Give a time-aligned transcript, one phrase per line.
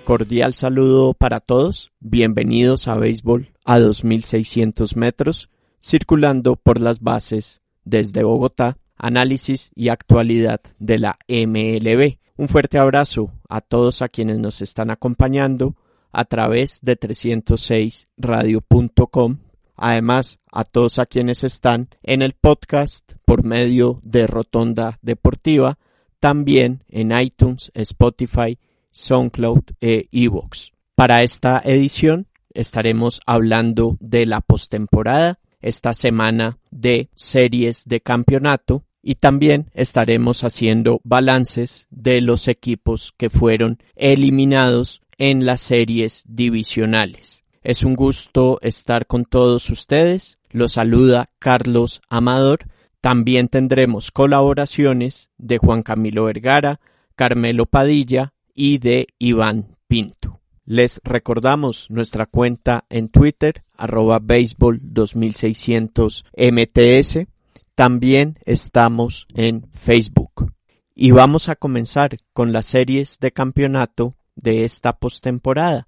[0.03, 5.49] Cordial saludo para todos, bienvenidos a Béisbol a 2.600 metros,
[5.83, 12.19] circulando por las bases desde Bogotá, análisis y actualidad de la MLB.
[12.37, 15.75] Un fuerte abrazo a todos a quienes nos están acompañando
[16.11, 19.37] a través de 306radio.com.
[19.75, 25.79] Además, a todos a quienes están en el podcast por medio de Rotonda Deportiva,
[26.19, 28.59] también en iTunes, Spotify,
[28.91, 30.73] SoundCloud e Evox.
[30.95, 39.15] Para esta edición estaremos hablando de la postemporada, esta semana de series de campeonato y
[39.15, 47.43] también estaremos haciendo balances de los equipos que fueron eliminados en las series divisionales.
[47.61, 50.39] Es un gusto estar con todos ustedes.
[50.49, 52.59] Los saluda Carlos Amador.
[53.01, 56.79] También tendremos colaboraciones de Juan Camilo Vergara,
[57.15, 60.38] Carmelo Padilla y de Iván Pinto.
[60.69, 67.25] Les recordamos nuestra cuenta en Twitter, arroba béisbol 2600 MTS.
[67.73, 70.53] También estamos en Facebook.
[70.93, 75.87] Y vamos a comenzar con las series de campeonato de esta postemporada,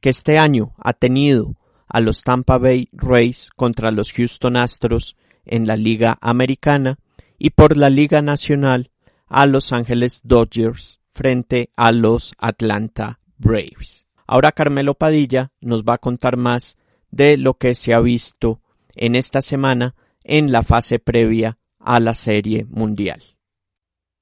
[0.00, 1.54] que este año ha tenido
[1.86, 6.98] a los Tampa Bay Rays contra los Houston Astros en la Liga Americana
[7.38, 8.92] y por la Liga Nacional
[9.28, 14.06] a Los Ángeles Dodgers frente a los Atlanta Braves.
[14.26, 16.78] Ahora Carmelo Padilla nos va a contar más
[17.10, 18.60] de lo que se ha visto
[18.96, 23.22] en esta semana en la fase previa a la Serie Mundial.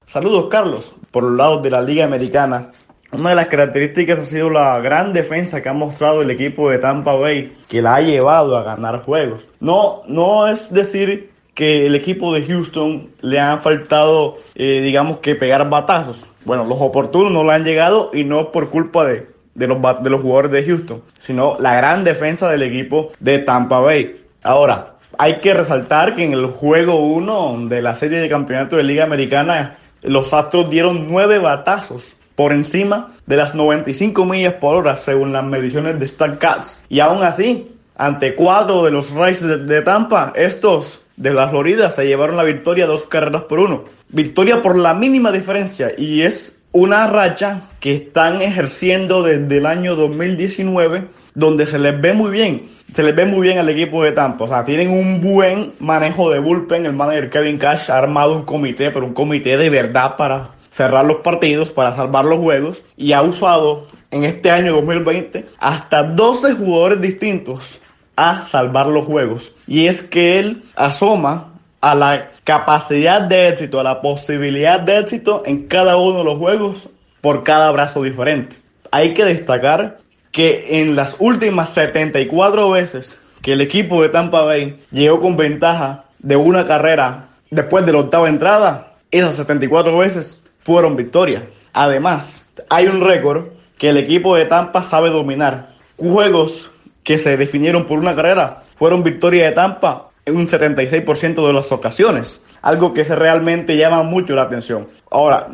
[0.05, 2.71] Saludos Carlos, por los lados de la Liga Americana.
[3.13, 6.77] Una de las características ha sido la gran defensa que ha mostrado el equipo de
[6.77, 9.47] Tampa Bay, que la ha llevado a ganar juegos.
[9.59, 15.35] No, no es decir que el equipo de Houston le han faltado, eh, digamos que
[15.35, 16.25] pegar batazos.
[16.45, 20.09] Bueno, los oportunos no le han llegado y no por culpa de, de, los, de
[20.09, 24.23] los jugadores de Houston, sino la gran defensa del equipo de Tampa Bay.
[24.43, 28.83] Ahora, hay que resaltar que en el juego 1 de la serie de campeonato de
[28.83, 34.97] Liga Americana, los Astros dieron nueve batazos por encima de las 95 millas por hora
[34.97, 36.81] según las mediciones de StatCats.
[36.89, 41.89] Y aún así, ante cuatro de los Rays de, de Tampa, estos de la Florida
[41.89, 43.85] se llevaron la victoria dos carreras por uno.
[44.09, 49.95] Victoria por la mínima diferencia y es una racha que están ejerciendo desde el año
[49.95, 54.11] 2019 donde se les ve muy bien, se les ve muy bien al equipo de
[54.11, 58.35] Tampa, o sea, tienen un buen manejo de bullpen, el manager Kevin Cash ha armado
[58.35, 62.83] un comité, pero un comité de verdad para cerrar los partidos, para salvar los juegos
[62.97, 67.81] y ha usado en este año 2020 hasta 12 jugadores distintos
[68.15, 69.55] a salvar los juegos.
[69.67, 71.50] Y es que él asoma
[71.81, 76.37] a la capacidad de éxito, a la posibilidad de éxito en cada uno de los
[76.37, 76.89] juegos
[77.21, 78.57] por cada brazo diferente.
[78.91, 79.97] Hay que destacar
[80.31, 86.05] que en las últimas 74 veces que el equipo de Tampa Bay llegó con ventaja
[86.19, 91.43] de una carrera después de la octava entrada, esas 74 veces fueron victorias.
[91.73, 93.47] Además, hay un récord
[93.77, 95.71] que el equipo de Tampa sabe dominar.
[95.97, 96.71] Juegos
[97.03, 101.71] que se definieron por una carrera fueron victorias de Tampa en un 76% de las
[101.71, 102.43] ocasiones.
[102.61, 104.87] Algo que se realmente llama mucho la atención.
[105.09, 105.47] Ahora,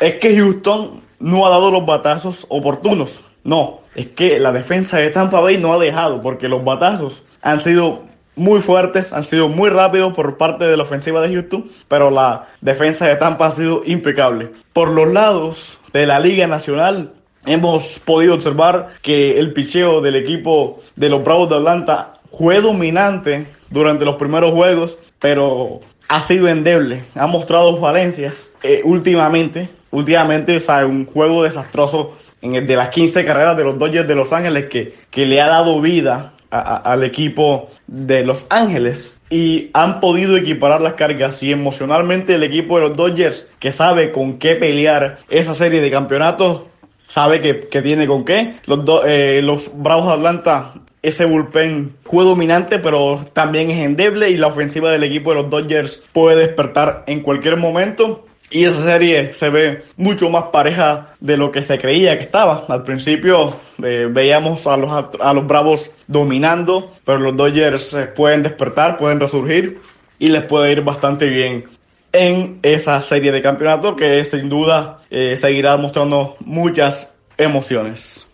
[0.00, 3.22] es que Houston no ha dado los batazos oportunos.
[3.44, 7.60] No, es que la defensa de Tampa Bay no ha dejado porque los batazos han
[7.60, 8.02] sido
[8.34, 12.48] muy fuertes, han sido muy rápidos por parte de la ofensiva de Houston, pero la
[12.60, 14.50] defensa de Tampa ha sido impecable.
[14.72, 17.12] Por los lados de la Liga Nacional,
[17.46, 23.46] hemos podido observar que el picheo del equipo de los Bravos de Atlanta fue dominante
[23.70, 30.60] durante los primeros juegos, pero ha sido endeble, ha mostrado falencias eh, últimamente, últimamente, o
[30.60, 34.94] sea, un juego desastroso de las 15 carreras de los Dodgers de Los Ángeles que,
[35.10, 39.14] que le ha dado vida al equipo de Los Ángeles.
[39.28, 41.42] Y han podido equiparar las cargas.
[41.42, 45.90] Y emocionalmente el equipo de los Dodgers que sabe con qué pelear esa serie de
[45.90, 46.62] campeonatos
[47.06, 50.74] sabe que, que tiene con qué los, do, eh, los Bravos de Atlanta
[51.06, 55.50] ese bullpen fue dominante, pero también es endeble y la ofensiva del equipo de los
[55.50, 58.24] Dodgers puede despertar en cualquier momento.
[58.50, 62.64] y esa serie se ve mucho más pareja de lo que se creía que estaba.
[62.68, 68.42] Al principio eh, veíamos a los, a los Bravos dominando, pero los Dodgers eh, pueden
[68.42, 69.78] despertar, pueden resurgir
[70.18, 71.66] y les puede ir bastante bien
[72.12, 78.26] en esa serie de campeonato que sin duda eh, seguirá mostrando muchas emociones.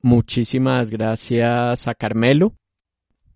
[0.00, 2.54] Muchísimas gracias a Carmelo.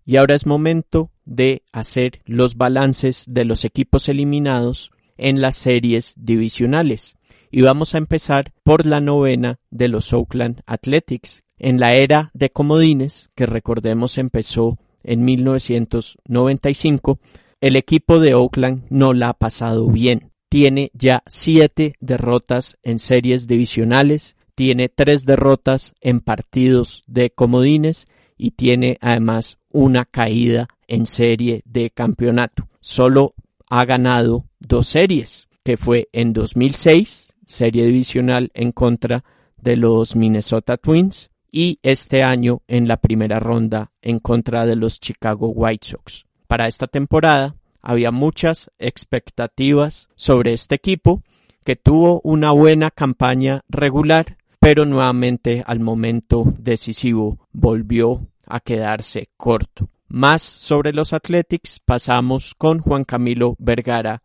[0.05, 6.13] Y ahora es momento de hacer los balances de los equipos eliminados en las series
[6.17, 7.15] divisionales.
[7.51, 11.43] Y vamos a empezar por la novena de los Oakland Athletics.
[11.59, 17.19] En la era de comodines, que recordemos empezó en 1995,
[17.63, 20.33] el equipo de Oakland no la ha pasado bien.
[20.49, 28.51] Tiene ya siete derrotas en series divisionales, tiene tres derrotas en partidos de comodines y
[28.51, 32.67] tiene además una caída en serie de campeonato.
[32.81, 33.33] Solo
[33.69, 39.23] ha ganado dos series, que fue en 2006, serie divisional en contra
[39.55, 44.99] de los Minnesota Twins, y este año en la primera ronda en contra de los
[44.99, 46.25] Chicago White Sox.
[46.47, 51.23] Para esta temporada había muchas expectativas sobre este equipo
[51.65, 59.89] que tuvo una buena campaña regular, pero nuevamente al momento decisivo volvió a quedarse corto.
[60.07, 64.21] Más sobre los Athletics pasamos con Juan Camilo Vergara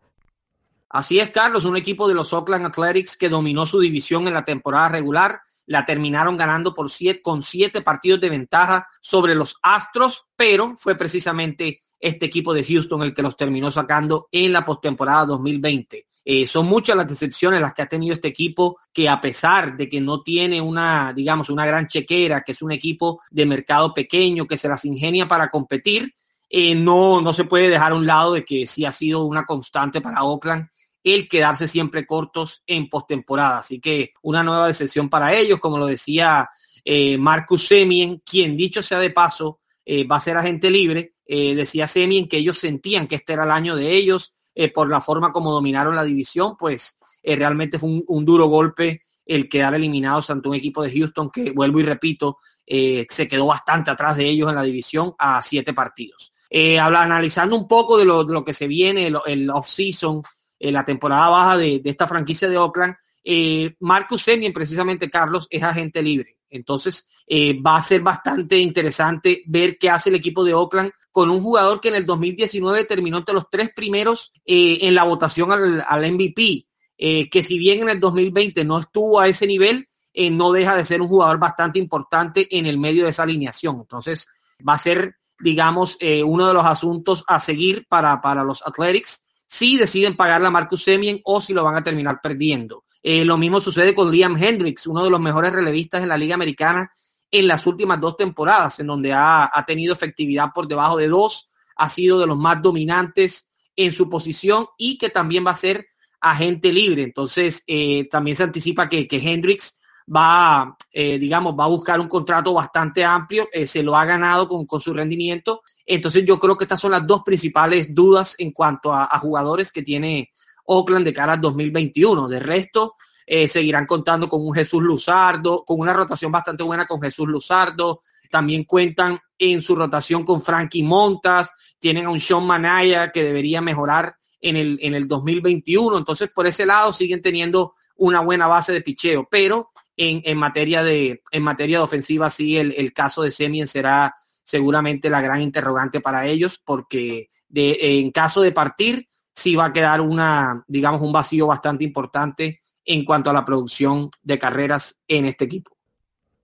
[0.89, 4.43] Así es, Carlos, un equipo de los Oakland Athletics que dominó su división en la
[4.43, 10.25] temporada regular, la terminaron ganando por siete, con siete partidos de ventaja sobre los Astros,
[10.35, 15.25] pero fue precisamente este equipo de Houston el que los terminó sacando en la postemporada
[15.25, 16.07] 2020.
[16.31, 19.89] Eh, son muchas las decepciones las que ha tenido este equipo que a pesar de
[19.89, 24.45] que no tiene una, digamos, una gran chequera, que es un equipo de mercado pequeño,
[24.45, 26.13] que se las ingenia para competir,
[26.47, 29.45] eh, no, no se puede dejar a un lado de que sí ha sido una
[29.45, 30.67] constante para Oakland
[31.03, 33.59] el quedarse siempre cortos en postemporada.
[33.59, 36.47] Así que una nueva decepción para ellos, como lo decía
[36.85, 41.15] eh, Marcus Semien, quien dicho sea de paso, va a ser agente libre.
[41.31, 44.33] Eh, decía Semien que ellos sentían que este era el año de ellos
[44.73, 49.73] por la forma como dominaron la división, pues realmente fue un, duro golpe el quedar
[49.73, 54.27] eliminados ante un equipo de Houston que, vuelvo y repito, se quedó bastante atrás de
[54.27, 56.33] ellos en la división a siete partidos.
[56.51, 60.23] analizando un poco de lo, que se viene, el, off-season,
[60.59, 66.01] la temporada baja de, esta franquicia de Oakland, eh, Marcus Semien, precisamente Carlos, es agente
[66.01, 66.38] libre.
[66.49, 71.29] Entonces, eh, va a ser bastante interesante ver qué hace el equipo de Oakland con
[71.29, 75.51] un jugador que en el 2019 terminó entre los tres primeros eh, en la votación
[75.51, 76.65] al, MVP,
[76.97, 79.87] que si bien en el 2020 no estuvo a ese nivel,
[80.31, 83.77] no deja de ser un jugador bastante importante en el medio de esa alineación.
[83.79, 84.27] Entonces,
[84.67, 89.77] va a ser, digamos, uno de los asuntos a seguir para, para los Athletics si
[89.77, 92.85] deciden pagarle a Marcus Semien o si lo van a terminar perdiendo.
[93.01, 96.35] Eh, lo mismo sucede con Liam Hendricks, uno de los mejores relevistas en la Liga
[96.35, 96.91] Americana
[97.31, 101.87] en las últimas dos temporadas, en donde ha, tenido efectividad por debajo de dos, ha
[101.89, 105.87] sido de los más dominantes en su posición y que también va a ser
[106.19, 107.03] agente libre.
[107.03, 109.79] Entonces, eh, también se anticipa que, que Hendricks
[110.13, 114.47] va, eh, digamos, va a buscar un contrato bastante amplio, eh, se lo ha ganado
[114.47, 115.61] con, con, su rendimiento.
[115.85, 119.83] Entonces yo creo que estas son las dos principales dudas en cuanto a, jugadores que
[119.83, 120.31] tiene
[120.71, 122.27] Oakland de cara al 2021.
[122.27, 122.95] De resto,
[123.25, 128.01] eh, seguirán contando con un Jesús Luzardo, con una rotación bastante buena con Jesús Luzardo.
[128.29, 133.61] También cuentan en su rotación con Frankie Montas, tienen a un Sean Manaya que debería
[133.61, 135.97] mejorar en el, en el 2021.
[135.97, 141.21] Entonces, por ese lado siguen teniendo una buena base de picheo, pero en, materia, de,
[141.31, 146.25] en materia de ofensiva, sí, el, caso de Semien será seguramente la gran interrogante para
[146.25, 149.08] ellos, porque de, en caso de partir,
[149.39, 154.09] sí va a quedar una, digamos, un vacío bastante importante en cuanto a la producción
[154.23, 155.75] de carreras en este equipo.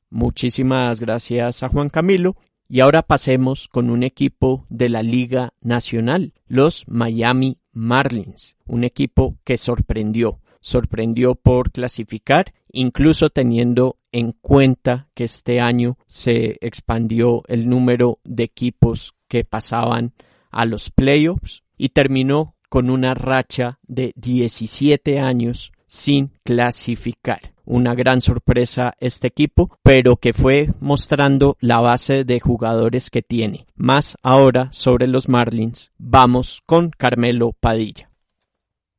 [0.09, 2.35] Muchísimas gracias a Juan Camilo.
[2.67, 9.37] Y ahora pasemos con un equipo de la Liga Nacional, los Miami Marlins, un equipo
[9.43, 17.69] que sorprendió sorprendió por clasificar, incluso teniendo en cuenta que este año se expandió el
[17.69, 20.15] número de equipos que pasaban
[20.49, 27.53] a los playoffs y terminó con una racha de 17 años sin clasificar.
[27.65, 33.65] Una gran sorpresa este equipo, pero que fue mostrando la base de jugadores que tiene.
[33.75, 38.10] Más ahora sobre los Marlins, vamos con Carmelo Padilla.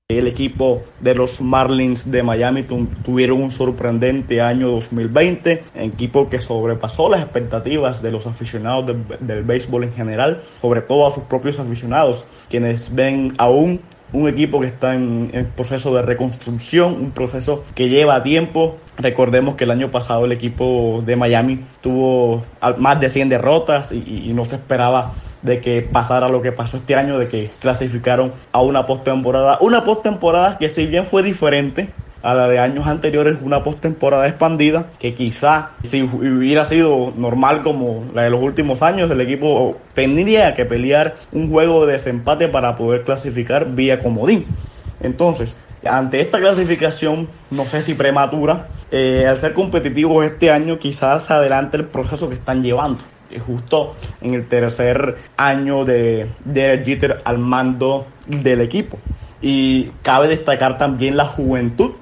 [0.08, 7.08] El equipo de los Marlins de Miami tuvieron un sorprendente año 2020, equipo que sobrepasó
[7.08, 12.24] las expectativas de los aficionados del béisbol en general, sobre todo a sus propios aficionados,
[12.48, 13.80] quienes ven aún
[14.12, 18.76] un equipo que está en, proceso de reconstrucción, un proceso que lleva tiempo.
[18.96, 22.44] Recordemos que el año pasado el equipo de Miami tuvo
[22.78, 26.94] más de 100 derrotas y, no se esperaba de que pasara lo que pasó este
[26.94, 29.58] año, de que clasificaron a una postemporada.
[29.60, 31.90] Una postemporada que si bien fue diferente,
[32.26, 38.04] a la de años anteriores, una postemporada expandida que quizá si hubiera sido normal como
[38.14, 42.74] la de los últimos años, el equipo tendría que pelear un juego de desempate para
[42.74, 44.44] poder clasificar vía comodín.
[45.00, 51.26] Entonces, ante esta clasificación, no sé si prematura, eh, al ser competitivos este año, quizás
[51.26, 53.04] se adelante el proceso que están llevando
[53.46, 58.98] justo en el tercer año de, de Jeter al mando del equipo.
[59.40, 61.92] Y cabe destacar también la juventud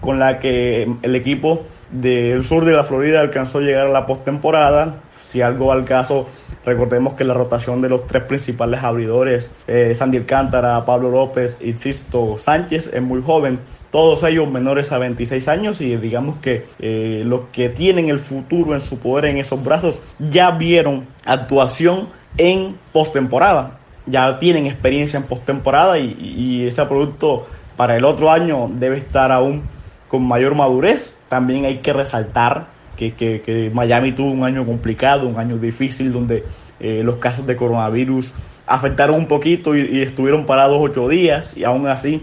[0.00, 4.06] con la que el equipo del sur de la Florida alcanzó a llegar a la
[4.06, 4.96] postemporada.
[5.20, 6.28] Si algo al caso,
[6.64, 11.76] recordemos que la rotación de los tres principales abridores, eh, Sandy Alcántara, Pablo López y
[11.76, 13.58] Sisto Sánchez, es muy joven.
[13.94, 18.74] Todos ellos menores a 26 años y digamos que eh, los que tienen el futuro
[18.74, 25.26] en su poder en esos brazos ya vieron actuación en postemporada, ya tienen experiencia en
[25.26, 27.46] postemporada y, y ese producto
[27.76, 29.62] para el otro año debe estar aún
[30.08, 31.16] con mayor madurez.
[31.28, 36.44] También hay que resaltar que, Miami tuvo un año complicado, un año difícil donde
[36.80, 38.32] eh, los casos de coronavirus
[38.66, 42.22] afectaron un poquito y, estuvieron parados ocho días y aún así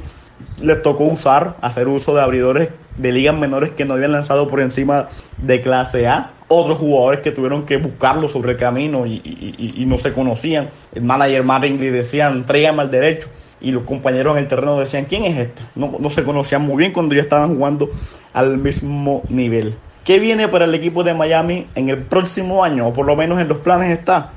[0.60, 4.62] les tocó usar, hacer uso de abridores de ligas menores que no habían lanzado por
[4.62, 6.31] encima de clase A.
[6.48, 10.69] Otros jugadores que tuvieron que buscarlo sobre el camino y, no se conocían.
[10.93, 13.29] El manager Martin le decían, tráigame al derecho
[13.62, 15.62] y los compañeros en el terreno decían, ¿quién es este?
[15.75, 17.89] No, no se conocían muy bien cuando ya estaban jugando
[18.33, 19.75] al mismo nivel.
[20.03, 22.88] ¿Qué viene para el equipo de Miami en el próximo año?
[22.88, 24.31] O por lo menos en los planes está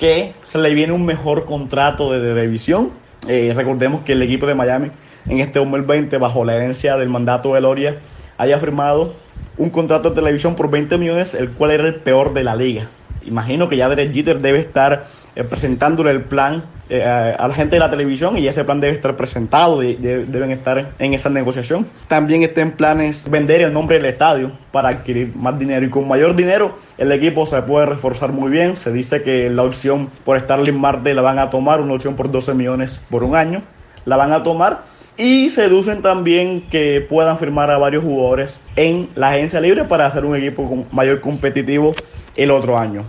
[0.00, 2.90] que se le viene un mejor contrato de revisión.
[3.28, 4.90] Eh, recordemos que el equipo de Miami
[5.28, 7.96] en este 2020, bajo la herencia del mandato de Loria,
[8.38, 9.14] haya firmado
[9.56, 12.88] un contrato de televisión por 20 millones, el cual era el peor de la liga.
[13.22, 17.76] Imagino que ya Derek Jeter debe estar eh, presentándole el plan eh, a la gente
[17.76, 21.86] de la televisión y ese plan debe estar presentado, deben estar en esa negociación.
[22.08, 26.08] También está en planes vender el nombre del estadio para adquirir más dinero y con
[26.08, 28.74] mayor dinero el equipo se puede reforzar muy bien.
[28.74, 32.30] Se dice que la opción por Starling Marte la van a tomar, una opción por
[32.30, 33.62] 12 millones por un año,
[34.04, 34.80] la van a tomar.
[35.16, 40.24] Y seducen también que puedan firmar a varios jugadores en la agencia libre para hacer
[40.24, 41.94] un equipo mayor competitivo
[42.36, 43.04] el otro año.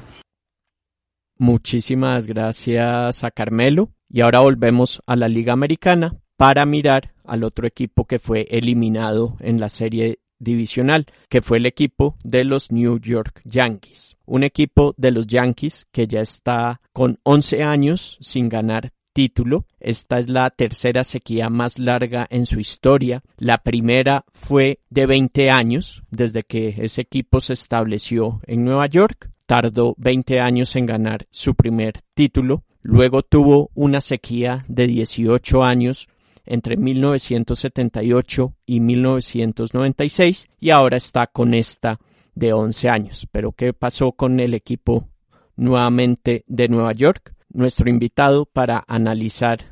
[1.38, 3.90] Muchísimas gracias a Carmelo.
[4.10, 9.38] Y ahora volvemos a la Liga Americana para mirar al otro equipo que fue eliminado
[9.40, 14.18] en la serie divisional, que fue el equipo de los New York Yankees.
[14.26, 19.66] Un equipo de los Yankees que ya está con 11 años sin ganar título.
[19.80, 23.24] Esta es la tercera sequía más larga en su historia.
[23.38, 29.32] La primera fue de 20 años, desde que ese equipo se estableció en Nueva York
[29.52, 36.08] tardó 20 años en ganar su primer título, luego tuvo una sequía de 18 años
[36.46, 42.00] entre 1978 y 1996 y ahora está con esta
[42.34, 43.28] de 11 años.
[43.30, 45.10] Pero ¿qué pasó con el equipo
[45.58, 47.36] nuevamente de Nueva York?
[47.54, 49.72] Nuestro invitado para analizar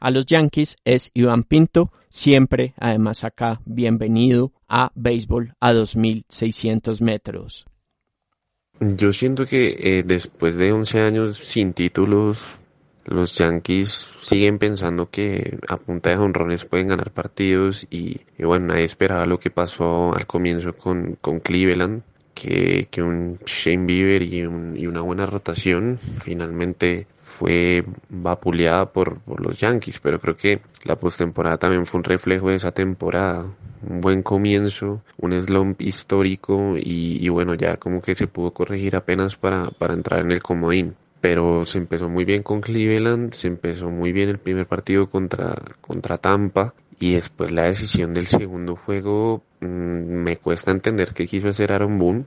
[0.00, 7.66] a los Yankees es Iván Pinto, siempre además acá bienvenido a Béisbol a 2600 metros.
[8.80, 12.54] Yo siento que eh, después de 11 años sin títulos,
[13.04, 18.84] los Yankees siguen pensando que a punta de jonrones pueden ganar partidos y, bueno, nadie
[18.84, 22.02] esperaba lo que pasó al comienzo con, con Cleveland,
[22.38, 29.58] que, que un Shane Bieber y, una buena rotación finalmente fue vapuleada por, por los
[29.58, 33.46] Yankees, pero creo que la postemporada también fue un reflejo de esa temporada.
[33.88, 38.96] Un buen comienzo, un slump histórico y, y bueno, ya como que se pudo corregir
[38.96, 43.48] apenas para, para entrar en el comodín pero se empezó muy bien con Cleveland, se
[43.48, 48.76] empezó muy bien el primer partido contra, contra Tampa y después la decisión del segundo
[48.76, 52.24] juego mm, me cuesta entender qué quiso hacer Aaron Boone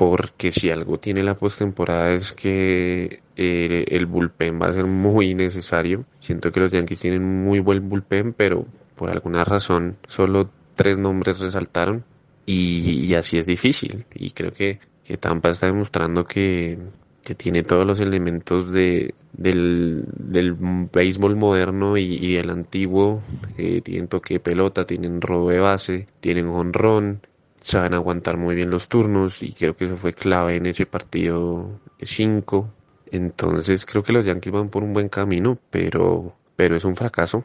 [0.00, 5.34] porque si algo tiene la postemporada es que eh, el bullpen va a ser muy
[5.34, 6.06] necesario.
[6.20, 8.64] Siento que los Yankees tienen muy buen bullpen, pero
[8.96, 12.04] por alguna razón solo tres nombres resaltaron
[12.46, 14.06] y, así es difícil.
[14.14, 16.78] Y creo que, que Tampa está demostrando que,
[17.24, 23.22] que tiene todos los elementos de, del, del béisbol moderno y, y del antiguo.
[23.58, 27.20] Eh, tienen toque de pelota, tienen robo de base, tienen honrón,
[27.60, 31.80] saben aguantar muy bien los turnos y creo que eso fue clave en ese partido
[32.00, 32.68] 5.
[33.12, 37.42] Entonces creo que los Yankees van por un buen camino, pero, pero es un fracaso.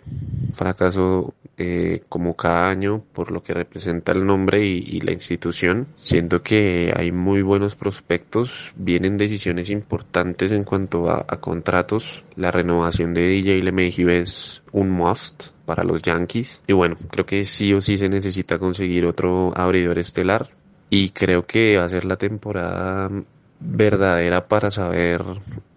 [0.53, 5.87] fracaso eh, como cada año por lo que representa el nombre y, la institución.
[6.01, 12.25] Siento que hay muy buenos prospectos, vienen decisiones importantes en cuanto a, contratos.
[12.35, 16.61] La renovación de DJ LeMahieu es un must para los Yankees.
[16.67, 20.49] Y bueno, creo que sí o sí se necesita conseguir otro abridor estelar.
[20.89, 23.09] Y creo que va a ser la temporada
[23.59, 25.23] verdadera para saber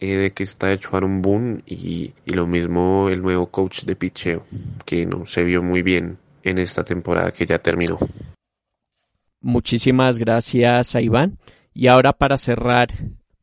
[0.01, 3.97] eh, de qué está hecho Aaron Boone y, y, lo mismo el nuevo coach de
[3.97, 4.45] picheo
[4.85, 7.99] que no se vio muy bien en esta temporada que ya terminó.
[9.41, 11.39] Muchísimas gracias a Iván
[11.73, 12.89] y ahora para cerrar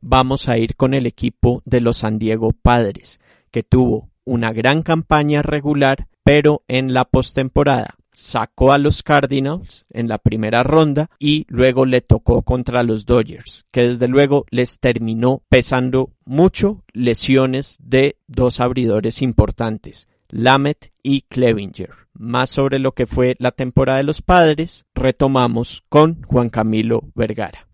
[0.02, 3.20] vamos a ir con el equipo de los San Diego Padres
[3.52, 10.08] que tuvo una gran campaña regular pero en la postemporada sacó a los Cardinals en
[10.08, 15.44] la primera ronda y luego le tocó contra los Dodgers, que desde luego les terminó
[15.50, 21.92] pesando mucho lesiones de dos abridores importantes, Lamet y Clevinger.
[22.14, 27.68] Más sobre lo que fue la temporada de los padres, retomamos con Juan Camilo Vergara.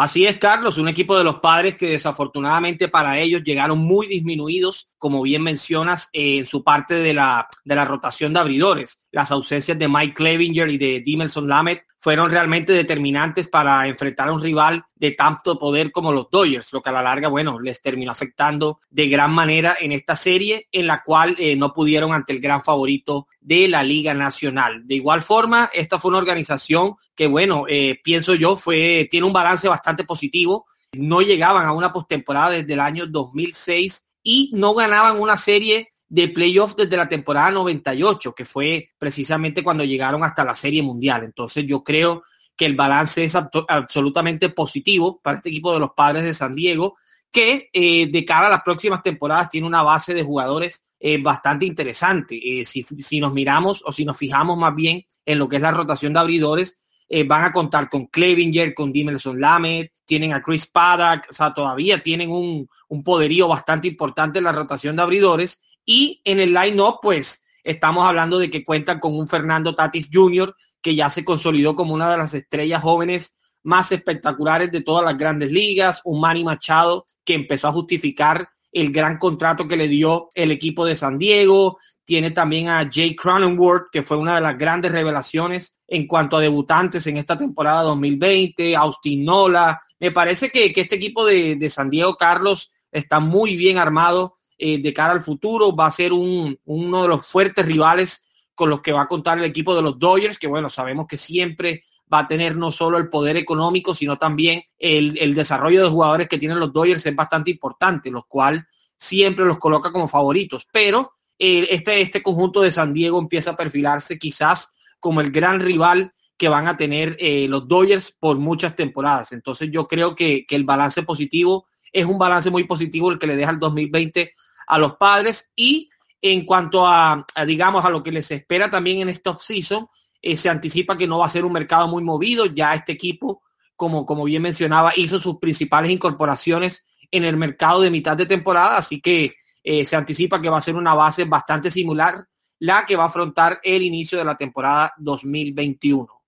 [0.00, 4.88] Así es, Carlos, un equipo de los padres que desafortunadamente para ellos llegaron muy disminuidos,
[4.96, 9.06] como bien mencionas, en su parte de la, de la rotación de abridores.
[9.12, 14.32] Las ausencias de Mike Clevinger y de Dimelson Lamet fueron realmente determinantes para enfrentar a
[14.32, 17.82] un rival de tanto poder como los Dodgers, lo que a la larga, bueno, les
[17.82, 22.32] terminó afectando de gran manera en esta serie, en la cual eh, no pudieron ante
[22.32, 24.86] el gran favorito de la Liga Nacional.
[24.86, 29.32] De igual forma, esta fue una organización que, bueno, eh, pienso yo, fue, tiene un
[29.34, 30.66] balance bastante positivo.
[30.92, 36.28] No llegaban a una postemporada desde el año 2006 y no ganaban una serie de
[36.28, 41.22] playoffs desde la temporada 98, que fue precisamente cuando llegaron hasta la Serie Mundial.
[41.22, 42.24] Entonces yo creo
[42.56, 46.96] que el balance es absolutamente positivo para este equipo de los padres de San Diego,
[47.30, 51.64] que eh, de cara a las próximas temporadas tiene una base de jugadores eh, bastante
[51.64, 52.36] interesante.
[52.42, 55.62] Eh, si, si, nos miramos o si nos fijamos más bien en lo que es
[55.62, 56.82] la rotación de abridores,
[57.26, 62.00] van a contar con Clevinger, con Dimelson Lamet, tienen a Chris Paddock, o sea, todavía
[62.00, 66.98] tienen un, un poderío bastante importante en la rotación de abridores y en el line-up,
[67.02, 71.74] pues estamos hablando de que cuentan con un Fernando Tatis Jr., que ya se consolidó
[71.74, 76.44] como una de las estrellas jóvenes más espectaculares de todas las grandes ligas, un Manny
[76.44, 81.18] Machado que empezó a justificar el gran contrato que le dio el equipo de San
[81.18, 86.36] Diego, tiene también a Jay Cronenworth, que fue una de las grandes revelaciones en cuanto
[86.36, 89.80] a debutantes en esta temporada 2020, Austin Nola.
[89.98, 94.80] Me parece que, este equipo de, de San Diego, Carlos, está muy bien armado eh,
[94.80, 95.74] de cara al futuro.
[95.74, 99.38] Va a ser un, uno de los fuertes rivales con los que va a contar
[99.38, 102.98] el equipo de los Dodgers, que bueno, sabemos que siempre va a tener no solo
[102.98, 107.50] el poder económico, sino también el, desarrollo de jugadores que tienen los Dodgers es bastante
[107.50, 108.66] importante, los cual
[108.98, 110.66] siempre los coloca como favoritos.
[110.70, 115.60] Pero eh, este, este conjunto de San Diego empieza a perfilarse quizás como el gran
[115.60, 119.32] rival que van a tener eh, los Dodgers por muchas temporadas.
[119.32, 123.26] Entonces yo creo que, que, el balance positivo es un balance muy positivo el que
[123.26, 124.32] le deja el 2020
[124.70, 125.90] a los padres y
[126.22, 129.88] en cuanto a, digamos, a lo que les espera también en este off-season,
[130.22, 132.46] eh, se anticipa que no va a ser un mercado muy movido.
[132.46, 133.42] Ya este equipo,
[133.74, 138.76] como, como bien mencionaba, hizo sus principales incorporaciones en el mercado de mitad de temporada,
[138.76, 142.24] así que eh, se anticipa que va a ser una base bastante similar
[142.60, 146.19] la que va a afrontar el inicio de la temporada 2021.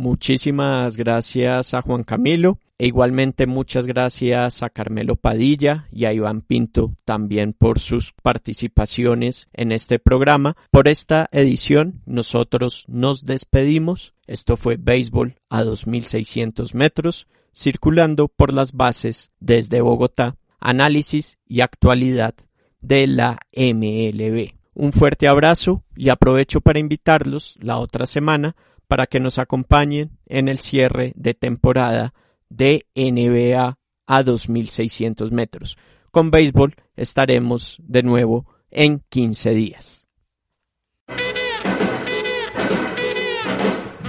[0.00, 2.58] Muchísimas gracias a Juan Camilo.
[2.78, 9.50] E igualmente muchas gracias a Carmelo Padilla y a Iván Pinto también por sus participaciones
[9.52, 10.56] en este programa.
[10.70, 14.14] Por esta edición nosotros nos despedimos.
[14.26, 22.34] Esto fue Béisbol a 2600 metros, circulando por las bases desde Bogotá, análisis y actualidad
[22.80, 24.54] de la MLB.
[24.72, 28.56] Un fuerte abrazo y aprovecho para invitarlos la otra semana
[28.90, 32.12] para que nos acompañen en el cierre de temporada
[32.48, 35.78] de NBA a 2.600 metros.
[36.10, 40.08] Con béisbol estaremos de nuevo en 15 días.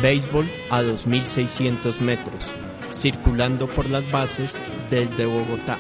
[0.02, 2.52] Béisbol a 2.600 metros,
[2.92, 5.78] circulando por las bases desde Bogotá.